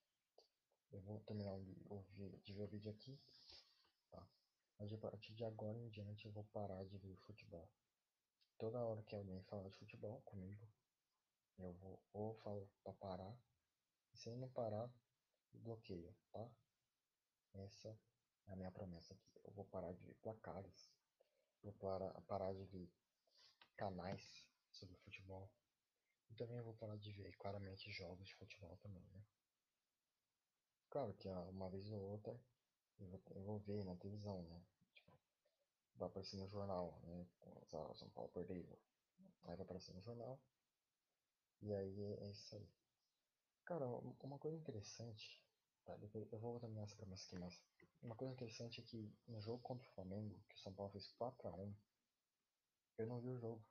eu 0.90 1.00
vou 1.02 1.21
terminar 1.21 1.59
de 1.61 2.52
ver 2.54 2.62
o 2.62 2.68
vídeo 2.68 2.90
aqui, 2.90 3.21
tá? 4.11 4.26
Mas 4.78 4.92
a 4.92 4.99
partir 4.99 5.35
de 5.35 5.45
agora 5.45 5.76
em 5.76 5.88
diante 5.90 6.25
eu 6.25 6.33
vou 6.33 6.45
parar 6.45 6.85
de 6.85 6.97
ver 6.97 7.16
futebol. 7.18 7.68
Toda 8.57 8.85
hora 8.85 9.02
que 9.02 9.14
alguém 9.14 9.42
falar 9.42 9.68
de 9.68 9.76
futebol 9.76 10.21
comigo, 10.23 10.66
eu 11.59 11.73
vou 11.75 12.02
ou 12.12 12.35
falo 12.37 12.68
pra 12.83 12.92
parar, 12.95 13.33
e 13.33 13.48
se 14.18 14.30
não 14.30 14.48
parar, 14.48 14.90
eu 15.54 15.60
bloqueio, 15.60 16.12
tá? 16.32 16.50
Essa 17.54 17.96
é 18.46 18.52
a 18.52 18.56
minha 18.56 18.70
promessa 18.72 19.14
aqui. 19.14 19.30
Eu 19.44 19.52
vou 19.52 19.64
parar 19.66 19.92
de 19.92 20.04
ver 20.04 20.14
placares, 20.16 20.90
vou 21.62 21.72
parar, 21.75 22.12
parar 22.22 22.52
de 22.52 22.64
ver 22.64 22.90
canais 23.76 24.44
sobre 24.72 24.96
futebol. 24.96 25.48
E 26.30 26.34
também 26.34 26.60
vou 26.60 26.75
parar 26.75 26.96
de 26.96 27.12
ver 27.12 27.32
claramente 27.37 27.90
jogos 27.92 28.26
de 28.26 28.34
futebol 28.34 28.76
também, 28.78 29.04
né? 29.06 29.25
Claro 30.90 31.14
que 31.14 31.28
uma 31.28 31.70
vez 31.70 31.90
ou 31.90 32.00
outra 32.00 32.38
eu 32.98 33.06
vou, 33.06 33.22
eu 33.30 33.42
vou 33.44 33.58
ver 33.60 33.84
na 33.84 33.94
televisão, 33.96 34.42
né? 34.42 34.62
Tipo, 34.94 35.12
vai 35.94 36.08
aparecer 36.08 36.37
no 36.37 36.48
jornal, 36.48 37.00
né? 37.04 37.26
São 37.94 38.10
Paulo 38.10 38.30
perdeu. 38.30 38.78
Aí 39.44 39.54
vai 39.56 39.64
aparecer 39.64 39.94
no 39.94 40.02
jornal. 40.02 40.40
E 41.62 41.72
aí 41.72 42.02
é 42.20 42.30
isso 42.30 42.56
aí. 42.56 42.77
Cara, 43.68 43.84
uma 44.22 44.38
coisa 44.38 44.56
interessante, 44.56 45.44
tá? 45.84 45.94
Depois 45.98 46.26
eu 46.32 46.38
vou 46.38 46.58
terminar 46.58 46.84
essa 46.84 46.96
promessa 46.96 47.26
aqui, 47.26 47.38
mas 47.38 47.60
uma 48.02 48.16
coisa 48.16 48.32
interessante 48.32 48.80
é 48.80 48.82
que 48.82 49.14
no 49.26 49.42
jogo 49.42 49.62
contra 49.62 49.87
o 49.87 49.90
Flamengo, 49.90 50.42
que 50.48 50.54
o 50.54 50.58
São 50.58 50.72
Paulo 50.72 50.90
fez 50.90 51.06
4x1, 51.20 51.75
eu 52.96 53.06
não 53.06 53.20
vi 53.20 53.28
o 53.28 53.37
jogo. 53.37 53.62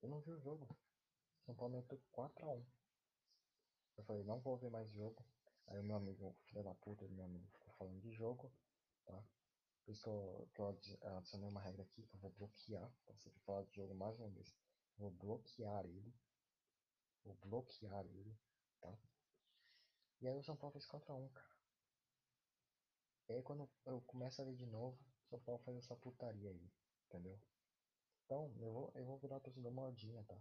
Eu 0.00 0.08
não 0.08 0.20
vi 0.20 0.30
o 0.30 0.38
jogo. 0.38 0.78
São 1.44 1.56
Paulo 1.56 1.74
meteu 1.74 2.00
4x1. 2.12 2.64
Eu 3.96 4.04
falei, 4.04 4.22
não 4.22 4.38
vou 4.38 4.56
ver 4.58 4.70
mais 4.70 4.88
jogo. 4.90 5.26
Aí 5.66 5.82
meu 5.82 5.96
amigo, 5.96 6.36
filho 6.44 6.62
da 6.62 6.72
puta, 6.72 7.08
meu 7.08 7.24
amigo, 7.24 7.48
ficou 7.48 7.74
falando 7.74 8.00
de 8.00 8.12
jogo, 8.12 8.48
tá? 9.06 9.24
Por 9.84 9.90
isso 9.90 10.04
que 10.04 10.08
eu, 10.08 10.48
que 10.54 10.60
eu 10.60 10.68
adicionei 11.16 11.48
uma 11.48 11.60
regra 11.60 11.82
aqui 11.82 12.04
que 12.04 12.14
eu 12.14 12.20
vou 12.20 12.30
bloquear. 12.30 12.88
Pra 13.04 13.12
você 13.16 13.28
falar 13.44 13.64
de 13.64 13.74
jogo 13.74 13.92
mais 13.92 14.16
uma 14.20 14.30
vez. 14.30 14.54
Vou 14.98 15.10
bloquear 15.10 15.84
ele. 15.84 16.14
Vou 17.24 17.34
bloquear 17.36 18.04
ele, 18.06 18.38
tá? 18.80 18.96
E 20.20 20.28
aí 20.28 20.38
o 20.38 20.44
São 20.44 20.56
Paulo 20.56 20.72
fez 20.72 20.86
4x1, 20.86 21.32
cara. 21.32 21.54
E 23.28 23.32
aí 23.32 23.42
quando 23.42 23.68
eu 23.86 24.00
começo 24.02 24.40
a 24.40 24.44
ver 24.44 24.54
de 24.54 24.66
novo, 24.66 24.98
o 25.24 25.28
São 25.28 25.40
Paulo 25.40 25.62
faz 25.64 25.76
essa 25.78 25.96
putaria 25.96 26.50
aí, 26.50 26.70
entendeu? 27.06 27.40
Então, 28.24 28.54
eu 28.58 28.72
vou, 28.72 28.92
eu 28.94 29.04
vou 29.04 29.18
virar 29.18 29.40
torcedor 29.40 29.72
modinha, 29.72 30.24
tá? 30.24 30.36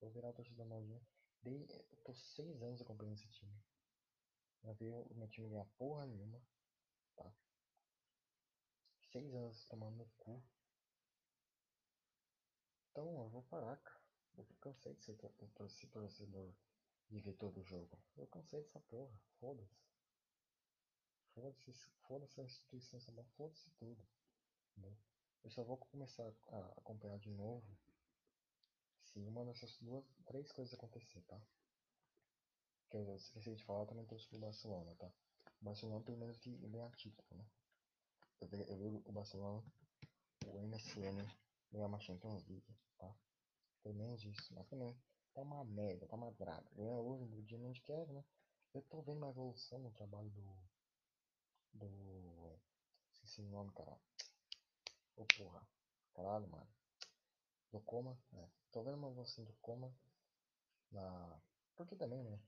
Vou 0.00 0.10
virar 0.10 0.32
torcedor 0.32 0.66
modinha. 0.66 1.00
Dei, 1.42 1.66
eu 1.70 1.96
tô 2.04 2.14
seis 2.14 2.60
anos 2.62 2.82
acompanhando 2.82 3.14
esse 3.14 3.28
time. 3.28 3.56
Não 4.62 4.74
vi 4.74 4.88
o 4.88 5.14
meu 5.14 5.28
time 5.28 5.48
ganhar 5.48 5.66
porra 5.78 6.06
nenhuma, 6.06 6.40
tá? 7.16 7.32
Seis 9.12 9.32
anos 9.34 9.64
tomando 9.66 9.96
no 9.96 10.06
cu. 10.18 10.42
Então 12.90 13.22
eu 13.22 13.28
vou 13.28 13.42
parar, 13.44 13.76
cara. 13.76 13.99
Eu 14.48 14.56
cansei 14.60 14.94
de 14.94 15.04
ser 15.04 15.86
torcedor 15.88 16.52
de 17.08 17.20
ver 17.20 17.34
todo 17.34 17.60
o 17.60 17.64
jogo. 17.64 17.98
Eu 18.16 18.26
cansei 18.28 18.62
dessa 18.62 18.80
porra. 18.80 19.12
Foda-se. 19.38 19.78
Foda-se 21.34 21.72
foda 22.06 22.28
a 22.38 22.42
instituição 22.42 23.00
foda-se 23.36 23.70
tudo. 23.78 24.04
Eu 25.42 25.50
só 25.50 25.64
vou 25.64 25.76
começar 25.76 26.32
a 26.48 26.58
acompanhar 26.78 27.18
de 27.18 27.30
novo 27.30 27.66
se 29.02 29.20
uma 29.20 29.44
dessas 29.44 29.76
duas, 29.78 30.04
três 30.26 30.52
coisas 30.52 30.74
acontecer, 30.74 31.22
tá? 31.22 31.40
Que 32.90 32.96
eu 32.96 33.16
esqueci 33.16 33.54
de 33.54 33.64
falar, 33.64 33.86
também 33.86 34.04
trouxe 34.06 34.28
pro 34.28 34.38
Barcelona, 34.38 34.94
tá? 34.96 35.10
O 35.60 35.64
Barcelona 35.64 36.04
pelo 36.04 36.18
menos 36.18 36.38
que 36.38 36.56
ganhar 36.68 36.90
título, 36.96 37.28
né? 37.36 37.46
Eu 38.40 38.48
eu 38.68 38.76
vi 38.76 38.86
o 39.04 39.12
Barcelona, 39.12 39.62
o 40.46 40.58
MSN, 40.60 41.26
ganhar 41.72 41.86
uma 41.86 42.00
Champions 42.00 42.46
League, 42.46 42.76
tá? 42.98 43.14
Pelo 43.82 43.94
menos 43.94 44.24
isso, 44.24 44.52
mas 44.54 44.66
também 44.68 44.96
tá 45.32 45.42
uma 45.42 45.64
merda, 45.64 46.06
tá 46.06 46.16
uma 46.16 46.30
draga. 46.32 46.68
Ganha 46.74 46.98
hoje 46.98 47.24
no 47.26 47.42
dia 47.42 47.58
não 47.58 47.72
quer, 47.72 48.06
né? 48.08 48.24
Eu 48.74 48.82
tô 48.82 49.02
vendo 49.02 49.18
uma 49.18 49.30
evolução 49.30 49.78
no 49.78 49.90
trabalho 49.90 50.30
do. 50.30 50.56
Do. 51.72 52.60
Esqueci 53.12 53.40
o 53.42 53.48
nome, 53.48 53.72
cara. 53.72 53.98
Ô 55.16 55.24
porra. 55.24 55.66
Caralho, 56.14 56.48
mano. 56.48 56.68
Do 57.72 57.80
Coma, 57.80 58.18
é. 58.32 58.48
Tô 58.70 58.82
vendo 58.82 58.96
uma 58.96 59.10
evolução 59.10 59.44
do 59.44 59.52
Coma. 59.54 59.94
Na. 60.90 61.40
Porque 61.74 61.96
também, 61.96 62.22
né? 62.22 62.38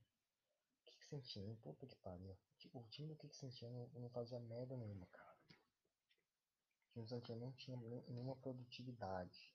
O 0.81 0.85
que 0.85 1.05
sentia? 1.05 1.57
Puta 1.61 1.87
que 1.87 1.95
pariu. 1.97 2.37
O 2.73 2.83
time 2.83 3.15
do 3.15 3.27
que 3.27 3.35
sentia 3.35 3.69
não, 3.69 3.87
não 3.89 4.09
fazia 4.09 4.39
merda 4.39 4.77
nenhuma, 4.77 5.05
cara. 5.07 5.37
O 6.95 7.05
time 7.05 7.21
do 7.21 7.35
não 7.35 7.51
tinha 7.53 7.77
nenhuma 8.07 8.35
produtividade. 8.37 9.53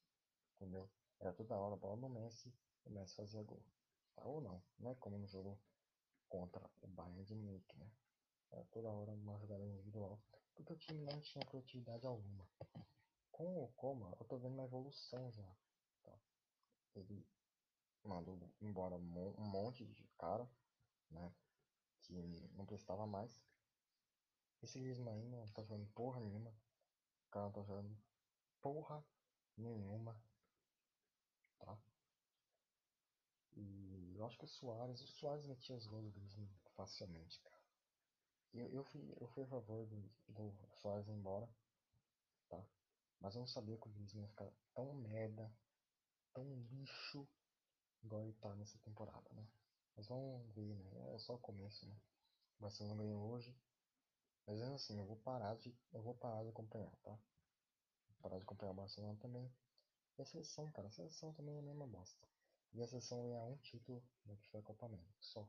Entendeu? 0.57 0.91
Era 1.21 1.33
toda 1.33 1.57
hora 1.57 1.75
a 1.75 1.79
bola 1.79 1.97
no 1.97 2.09
Messi, 2.09 2.55
o 2.85 2.91
Messi 2.91 3.17
fazia 3.17 3.43
gol. 3.43 3.65
Tá? 4.15 4.25
Ou 4.25 4.41
não, 4.41 4.63
não 4.79 4.91
é 4.91 4.95
como 4.95 5.19
no 5.19 5.27
jogo 5.27 5.59
contra 6.29 6.71
o 6.81 6.87
Bayern 6.87 7.25
de 7.25 7.35
Munique, 7.35 7.77
né? 7.77 7.91
Era 8.51 8.65
toda 8.67 8.89
hora 8.89 9.13
uma 9.13 9.37
jogada 9.39 9.65
individual, 9.65 10.21
porque 10.55 10.73
o 10.73 10.79
time 10.79 11.05
não 11.05 11.21
tinha 11.21 11.45
produtividade 11.45 12.07
alguma. 12.07 12.49
Com 13.33 13.65
o 13.65 13.69
Coma, 13.73 14.17
eu 14.19 14.27
tô 14.27 14.39
vendo 14.39 14.55
uma 14.55 14.65
evolução 14.65 15.31
já. 15.33 15.57
Tá? 16.03 16.19
Ele 16.95 17.27
mandou 18.05 18.39
embora 18.61 18.97
um 18.97 19.45
monte 19.45 19.85
de 19.87 20.05
cara, 20.19 20.49
né? 21.11 21.33
Que 22.03 22.49
não 22.55 22.65
prestava 22.65 23.07
mais. 23.07 23.41
Esse 24.63 24.81
Griezmann 24.81 25.29
não 25.29 25.47
tá 25.49 25.63
jogando 25.63 25.87
porra 25.93 26.21
nenhuma. 26.21 26.51
O 26.51 27.31
cara 27.31 27.47
não 27.47 27.53
tá 27.53 27.63
jogando 27.63 27.97
porra 28.61 29.05
nenhuma 29.57 30.21
tá? 31.59 31.79
E 33.57 34.15
eu 34.17 34.25
acho 34.27 34.39
que 34.39 34.45
o 34.45 34.49
Soares, 34.49 35.01
o 35.01 35.07
Soares 35.07 35.47
metia 35.47 35.77
os 35.77 35.87
gols 35.87 36.05
do 36.05 36.11
Griezmann 36.11 36.49
facilmente, 36.77 37.41
cara. 37.41 37.59
Eu, 38.55 38.69
eu, 38.73 38.85
fui, 38.85 39.15
eu 39.21 39.29
fui 39.29 39.43
a 39.43 39.47
favor 39.47 39.87
do, 39.87 40.11
do 40.29 40.55
Soares 40.81 41.09
ir 41.09 41.13
embora, 41.13 41.49
tá? 42.49 42.65
Mas 43.21 43.35
eu 43.35 43.41
não 43.41 43.49
sabia 43.49 43.77
que 43.77 43.89
o 43.89 43.93
Griezmann 43.93 44.23
ia 44.23 44.29
ficar 44.29 44.51
tão 44.75 44.95
merda, 44.95 45.53
tão 46.33 46.45
lixo, 46.71 47.29
igual 48.03 48.23
ele 48.23 48.33
tá 48.35 48.55
nessa 48.55 48.79
temporada, 48.79 49.29
né? 49.33 49.47
Mas 49.97 50.07
vamos 50.07 50.47
ver, 50.55 50.77
né? 50.77 51.15
É 51.15 51.19
só 51.19 51.35
o 51.35 51.39
começo, 51.39 51.87
né? 51.87 51.97
O 52.59 52.63
Barcelona 52.63 53.03
ganhou 53.03 53.31
hoje. 53.31 53.57
Mas 54.47 54.61
assim, 54.63 54.99
eu 54.99 55.07
vou 55.07 55.17
parar 55.17 55.57
de, 55.57 55.77
eu 55.93 56.03
vou 56.03 56.15
parar 56.15 56.43
de 56.43 56.51
acompanhar, 56.51 56.91
tá? 57.03 57.11
Vou 57.11 58.17
parar 58.23 58.37
de 58.39 58.45
acompanhar 58.45 58.73
o 58.73 58.77
Barcelona 58.77 59.19
também. 59.21 59.53
E 60.19 60.23
a 60.23 60.27
seleção, 60.27 60.71
cara, 60.73 60.89
a 60.89 60.91
seleção 60.91 61.33
também 61.33 61.57
é 61.57 61.59
a 61.61 61.63
mesma 61.63 61.87
bosta. 61.87 62.27
E 62.73 62.83
a 62.83 62.87
seleção 62.87 63.23
ganhar 63.23 63.45
um 63.45 63.57
título 63.59 64.03
no 64.27 64.37
que 64.37 64.49
foi 64.49 64.61
a 64.61 64.65
Copa 64.65 64.87
América, 64.87 65.17
só. 65.21 65.49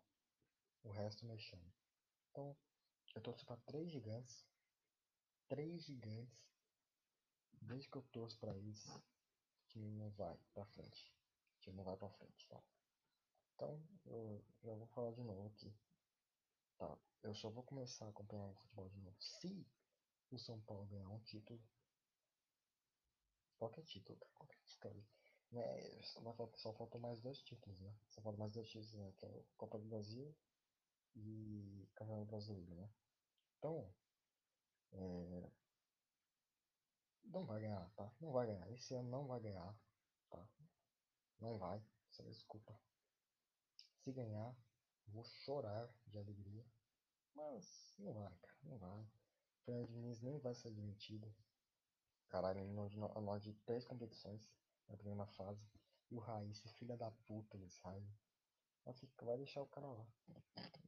O 0.84 0.92
resto 0.92 1.26
mexendo. 1.26 1.74
Então, 2.32 2.56
eu 3.16 3.22
torço 3.22 3.46
para 3.46 3.58
três 3.58 3.92
gigantes. 3.92 4.46
Três 5.48 5.84
gigantes 5.84 6.40
desde 7.62 7.90
que 7.90 7.98
eu 7.98 8.02
torço 8.12 8.38
pra 8.40 8.56
eles, 8.56 8.88
time 9.68 9.90
não 9.92 10.10
vai 10.12 10.38
pra 10.54 10.66
frente. 10.66 11.14
Time 11.62 11.76
não 11.76 11.84
vai 11.84 11.98
pra 11.98 12.10
frente, 12.10 12.48
tá? 12.48 12.62
Então, 13.56 13.82
eu 14.06 14.44
já 14.64 14.74
vou 14.76 14.88
falar 14.88 15.12
de 15.12 15.24
novo 15.24 15.48
aqui. 15.48 15.74
Tá, 16.78 16.98
eu 17.24 17.34
só 17.36 17.50
vou 17.50 17.64
começar 17.64 18.06
a 18.06 18.10
acompanhar 18.10 18.48
o 18.48 18.56
futebol 18.56 18.90
de 18.90 19.00
novo 19.02 19.18
se 19.20 19.68
o 20.32 20.38
São 20.38 20.60
Paulo 20.62 20.86
ganhar 20.86 21.10
um 21.10 21.20
título. 21.20 21.62
Qualquer 23.60 23.84
título, 23.84 24.18
qualquer 24.34 24.58
título. 24.66 25.06
Né, 25.52 26.02
só, 26.04 26.22
só 26.56 26.74
faltam 26.74 27.00
mais 27.02 27.20
dois 27.22 27.40
títulos, 27.42 27.80
né? 27.80 27.94
Só 28.08 28.22
faltam 28.22 28.40
mais 28.40 28.54
dois 28.54 28.70
títulos, 28.70 28.94
né? 28.94 29.14
Que 29.18 29.26
é 29.26 29.30
a 29.30 29.44
Copa 29.58 29.78
do 29.78 29.86
Brasil 29.86 30.34
e 31.16 31.88
Campeonato 31.94 32.28
Brasileiro, 32.28 32.74
né? 32.76 32.90
Então, 33.58 33.94
é, 34.94 35.52
não 37.26 37.46
vai 37.46 37.62
ganhar, 37.62 37.90
tá? 37.96 38.12
Não 38.20 38.32
vai 38.32 38.48
ganhar. 38.48 38.72
Esse 38.72 38.94
ano 38.96 39.10
não 39.10 39.28
vai 39.28 39.40
ganhar, 39.40 39.78
tá? 40.30 40.48
Não 41.40 41.58
vai, 41.58 41.84
só 42.10 42.24
desculpa. 42.24 42.80
Se 44.04 44.12
ganhar, 44.12 44.56
vou 45.08 45.24
chorar 45.24 45.94
de 46.08 46.18
alegria. 46.18 46.66
Mas 47.36 47.94
não 48.00 48.14
vai, 48.14 48.34
cara, 48.38 48.58
não 48.64 48.78
vai. 48.78 49.02
O 49.02 49.64
Fernando 49.66 49.88
Diniz 49.90 50.22
nem 50.22 50.40
vai 50.40 50.56
ser 50.56 50.70
admitido. 50.70 51.34
Caralho, 52.30 52.60
ele 52.60 52.72
não 52.72 52.88
de 53.40 53.54
três 53.66 53.84
competições 53.86 54.48
na 54.88 54.96
primeira 54.96 55.26
fase. 55.26 55.62
E 56.12 56.16
o 56.16 56.20
Raiz, 56.20 56.62
filha 56.74 56.96
da 56.96 57.12
puta 57.12 57.58
desse 57.58 57.80
Raiz. 57.82 58.08
Vai 59.22 59.38
deixar 59.38 59.62
o 59.62 59.68
cara 59.68 59.88
lá. 59.88 60.08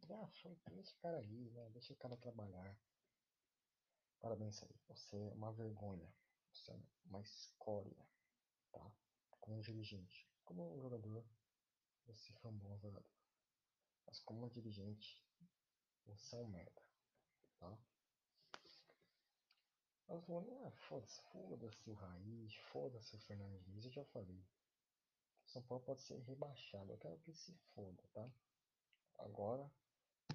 Ah, 0.09 0.29
deixa 0.71 0.95
o 0.95 1.01
cara 1.01 1.17
aí, 1.17 1.51
né? 1.51 1.69
Deixa 1.71 1.93
o 1.93 1.97
cara 1.97 2.17
trabalhar. 2.17 2.77
Parabéns 4.19 4.61
aí. 4.63 4.75
Você 4.87 5.15
é 5.15 5.33
uma 5.33 5.51
vergonha. 5.53 6.11
Você 6.53 6.71
é 6.71 6.79
uma 7.05 7.21
escória, 7.21 8.05
tá? 8.71 8.91
Como 9.39 9.61
dirigente. 9.61 10.27
Como 10.43 10.79
jogador, 10.79 11.25
você 12.05 12.33
foi 12.33 12.51
um 12.51 12.57
bom 12.57 12.77
jogador. 12.77 13.09
Mas 14.05 14.19
como 14.19 14.49
dirigente, 14.49 15.23
você 16.05 16.35
é 16.35 16.39
um 16.39 16.47
merda, 16.47 16.81
tá? 17.59 17.77
Ela 20.11 20.21
falou, 20.23 20.67
ah, 20.67 20.71
foda-se, 20.71 21.21
foda-se 21.31 21.89
o 21.89 21.93
Raiz, 21.93 22.53
foda-se 22.73 23.15
o 23.15 23.19
Fernando 23.19 23.63
eu 23.81 23.89
já 23.89 24.03
falei. 24.03 24.45
São 25.45 25.63
Paulo 25.63 25.85
pode 25.85 26.01
ser 26.01 26.19
rebaixado, 26.23 26.91
eu 26.91 26.97
quero 26.97 27.17
que 27.19 27.33
se 27.33 27.55
foda, 27.73 28.03
tá? 28.11 28.29
Agora, 29.19 29.71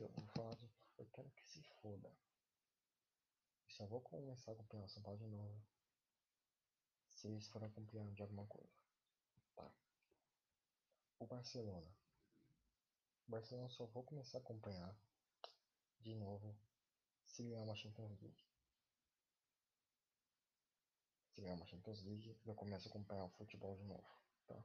eu 0.00 0.08
vou 0.08 0.26
falar 0.28 0.54
de, 0.54 0.66
eu 0.96 1.04
quero 1.10 1.28
que 1.28 1.46
se 1.46 1.62
foda. 1.82 2.08
Eu 2.08 3.70
só 3.70 3.84
vou 3.84 4.00
começar 4.00 4.52
a 4.52 4.54
acompanhar 4.54 4.86
o 4.86 4.88
São 4.88 5.02
Paulo 5.02 5.18
de 5.18 5.26
novo. 5.26 5.62
Se 7.10 7.28
eles 7.28 7.46
forem 7.48 7.70
campeão 7.70 8.10
de 8.14 8.22
alguma 8.22 8.46
coisa, 8.46 8.72
tá? 9.54 9.70
O 11.18 11.26
Barcelona. 11.26 11.94
O 13.28 13.30
Barcelona 13.30 13.68
só 13.68 13.84
vou 13.84 14.04
começar 14.04 14.38
a 14.38 14.40
acompanhar 14.40 14.98
de 16.00 16.14
novo 16.14 16.58
se 17.26 17.42
ganhar 17.42 17.64
uma 17.64 17.76
Champions 17.76 18.18
League. 18.22 18.55
Ganhar 21.36 21.54
uma 21.54 21.66
Champions 21.66 22.02
League, 22.02 22.34
eu 22.46 22.54
começo 22.54 22.88
a 22.88 22.90
acompanhar 22.90 23.24
o 23.24 23.28
futebol 23.28 23.76
de 23.76 23.84
novo, 23.84 24.08
tá? 24.46 24.56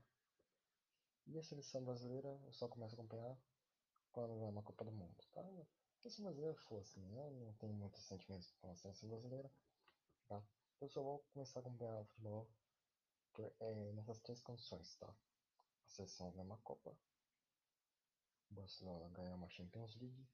E 1.28 1.38
a 1.38 1.44
seleção 1.44 1.84
brasileira 1.84 2.30
eu 2.46 2.54
só 2.54 2.68
começo 2.68 2.96
a 2.96 2.98
acompanhar 2.98 3.38
quando 4.12 4.36
ganhar 4.36 4.52
uma 4.52 4.64
Copa 4.64 4.86
do 4.86 4.92
Mundo, 4.92 5.22
tá? 5.34 5.42
A 5.42 6.02
seleção 6.02 6.24
brasileira 6.26 6.56
fosse, 6.56 7.00
né? 7.00 7.28
Eu 7.28 7.32
não 7.32 7.54
tenho 7.56 7.74
muitos 7.74 8.02
sentimentos 8.04 8.52
com 8.54 8.72
a 8.72 8.76
seleção 8.76 9.10
brasileira, 9.10 9.52
tá? 10.28 10.42
Eu 10.80 10.88
só 10.88 11.04
vou 11.04 11.20
começar 11.34 11.60
a 11.60 11.62
acompanhar 11.62 12.00
o 12.00 12.06
futebol 12.06 12.50
por, 13.34 13.54
é, 13.60 13.92
nessas 13.92 14.20
três 14.20 14.42
condições, 14.42 14.96
tá? 14.96 15.08
A 15.08 15.90
seleção 15.90 16.32
ganha 16.32 16.46
uma 16.46 16.58
Copa, 16.60 16.98
o 18.50 18.54
Barcelona 18.54 19.10
ganha 19.10 19.36
uma 19.36 19.50
Champions 19.50 19.96
League, 19.96 20.26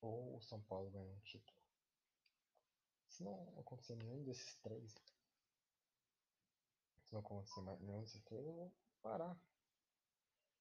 ou 0.00 0.36
o 0.36 0.40
São 0.40 0.62
Paulo 0.62 0.90
ganha 0.90 1.12
um 1.12 1.20
título. 1.20 1.58
Se 3.08 3.22
não 3.22 3.54
acontecer 3.58 3.96
nenhum 3.96 4.22
desses 4.24 4.56
três, 4.56 4.94
se 7.06 7.12
não 7.12 7.20
acontecer 7.20 7.60
mais 7.60 7.80
nenhum 7.80 8.00
desses 8.00 8.22
três, 8.24 8.44
eu 8.44 8.52
vou 8.52 8.72
parar. 9.00 9.38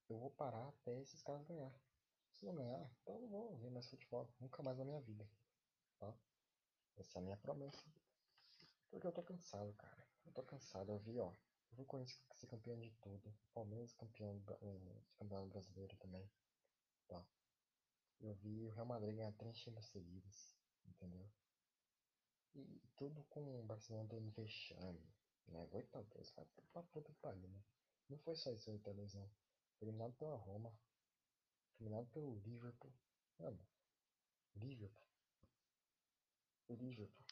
Eu 0.08 0.20
vou 0.20 0.30
parar 0.32 0.68
até 0.70 1.02
esses 1.02 1.22
caras 1.24 1.44
ganhar. 1.48 1.74
Se 2.30 2.46
não 2.46 2.56
ganhar, 2.56 2.92
então 3.02 3.16
eu 3.16 3.22
não 3.22 3.30
vou 3.30 3.58
ver 3.58 3.72
mais 3.72 3.90
futebol. 3.90 4.30
Nunca 4.40 4.62
mais 4.62 4.78
na 4.78 4.86
minha 4.86 5.02
vida. 5.02 5.28
Tá? 5.98 6.14
Essa 6.98 7.18
é 7.18 7.22
a 7.22 7.24
minha 7.24 7.38
promessa. 7.38 7.84
Porque 8.92 9.08
eu 9.08 9.12
tô 9.12 9.24
cansado, 9.24 9.74
cara. 9.74 10.08
Eu 10.26 10.32
tô 10.34 10.44
cansado. 10.44 10.92
Eu 10.92 11.00
vi, 11.00 11.20
ó. 11.20 11.32
Eu 11.32 11.78
vi 11.78 11.82
o 11.82 11.86
Corinthians 11.86 12.22
ser 12.36 12.48
campeão 12.48 12.80
de 12.80 12.92
tudo. 13.02 13.34
Palmeiras 13.54 13.94
campeão 13.94 14.42
eh, 14.62 15.00
de 15.04 15.16
campeonato 15.16 15.50
brasileiro 15.50 15.98
também. 15.98 16.30
Tá? 17.08 17.26
Eu 18.20 18.36
vi 18.36 18.64
o 18.64 18.70
Real 18.70 18.86
Madrid 18.86 19.16
ganhar 19.16 19.34
três 19.34 19.58
times 19.58 19.86
seguidos. 19.88 20.56
Entendeu? 20.88 21.28
E 22.54 22.82
tudo 22.96 23.24
com 23.24 23.62
o 23.62 23.66
Barcelona 23.66 24.08
dando 24.08 24.30
vexame. 24.32 25.12
Né? 25.48 25.68
8 25.72 25.98
a 25.98 26.02
2 26.02 26.32
vai 26.32 26.46
pra 26.72 26.84
puta 26.84 27.12
que 27.12 27.20
pariu, 27.20 27.48
né? 27.48 27.64
Não 28.10 28.18
foi 28.20 28.36
só 28.36 28.52
isso 28.52 28.72
8 28.72 28.90
a 28.90 28.94
2 28.94 29.14
não. 29.14 29.30
Foi 29.78 29.88
eliminado 29.88 30.14
pela 30.14 30.36
Roma. 30.36 30.72
Foi 31.74 31.86
eliminado 31.86 32.08
pelo 32.12 32.36
Liverpool. 32.40 32.94
Mano. 33.40 33.68
Liverpool. 34.56 35.08
Liverpool. 36.70 37.26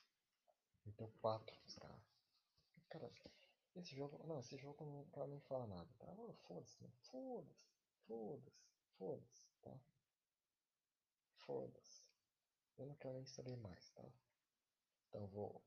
Então 0.85 1.11
4 1.21 1.57
os 1.65 1.75
caras. 1.75 2.01
Cara, 2.89 3.11
esse 3.75 3.95
jogo. 3.95 4.21
Não, 4.27 4.39
esse 4.39 4.57
jogo 4.57 4.85
não 4.85 5.05
quero 5.05 5.27
nem 5.27 5.39
falar 5.41 5.67
nada, 5.67 5.89
tá? 5.97 6.13
Oh, 6.17 6.33
foda-se, 6.47 6.77
foda-se, 7.09 7.55
foda-se, 8.07 8.51
foda-se, 8.97 9.47
tá? 9.61 9.79
Foda-se. 11.37 12.05
Eu 12.77 12.85
não 12.85 12.95
quero 12.95 13.15
nem 13.15 13.25
saber 13.25 13.55
mais, 13.57 13.89
tá? 13.91 14.03
Então 15.09 15.27
vou. 15.27 15.61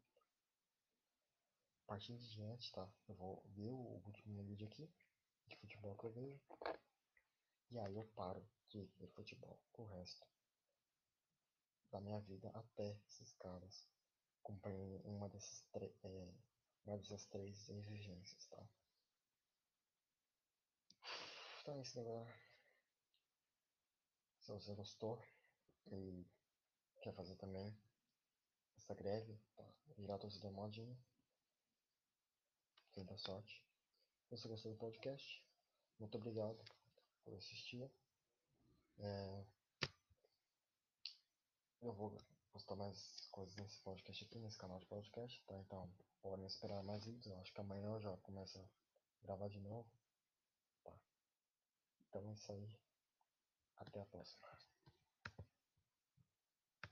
A 1.86 1.90
partir 1.90 2.18
de 2.18 2.28
diante, 2.32 2.72
tá? 2.72 2.92
Eu 3.06 3.14
vou 3.14 3.40
ver 3.54 3.70
o 3.70 4.02
último 4.04 4.42
vídeo 4.42 4.66
aqui 4.66 4.90
de 5.46 5.56
futebol 5.56 5.96
que 5.96 6.04
eu 6.04 6.10
vejo. 6.10 6.40
E 7.70 7.78
aí 7.78 7.94
eu 7.94 8.04
paro 8.06 8.44
de 8.68 8.84
ver 8.98 9.06
futebol 9.10 9.56
o 9.74 9.84
resto 9.84 10.26
da 11.92 12.00
minha 12.00 12.20
vida 12.22 12.50
até 12.54 12.98
esses 13.06 13.32
caras 13.34 13.88
cumprem 14.42 15.00
uma 15.04 15.28
dessas, 15.28 15.64
é, 16.02 16.34
uma 16.84 16.98
dessas 16.98 17.24
três 17.26 17.68
exigências, 17.68 18.46
tá? 18.46 18.68
Então 21.60 21.74
é 21.74 21.82
isso, 21.82 21.94
galera. 21.94 22.26
Se 24.40 24.50
você 24.50 24.74
gostou 24.74 25.22
e 25.86 26.26
quer 27.00 27.14
fazer 27.14 27.36
também 27.36 27.78
essa 28.76 28.92
greve, 28.92 29.40
tá? 29.54 29.64
virar 29.96 30.18
torcedor 30.18 30.50
modinho, 30.50 30.98
tenta 32.96 33.16
sorte. 33.18 33.62
Você 34.30 34.48
gostou 34.48 34.72
do 34.72 34.78
podcast, 34.78 35.44
muito 35.98 36.16
obrigado 36.16 36.58
por 37.22 37.34
assistir. 37.34 37.90
É, 38.98 39.44
eu 41.82 41.92
vou 41.92 42.16
postar 42.52 42.74
mais 42.74 43.28
coisas 43.30 43.54
nesse 43.56 43.78
podcast 43.82 44.24
aqui, 44.24 44.38
nesse 44.38 44.56
canal 44.56 44.78
de 44.78 44.86
podcast, 44.86 45.44
tá? 45.44 45.54
Então, 45.58 45.92
podem 46.22 46.46
esperar 46.46 46.82
mais 46.84 47.04
vídeos. 47.04 47.26
Eu 47.26 47.38
acho 47.38 47.52
que 47.52 47.60
amanhã 47.60 47.90
eu 47.90 48.00
já 48.00 48.16
começo 48.16 48.58
a 48.58 49.26
gravar 49.26 49.48
de 49.48 49.60
novo, 49.60 49.86
tá? 50.82 50.98
Então 52.08 52.26
é 52.30 52.32
isso 52.32 52.50
aí. 52.50 52.66
Até 53.76 54.00
a 54.00 54.06
próxima. 54.06 54.65